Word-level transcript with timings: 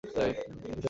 official 0.03 0.25
website 0.25 0.71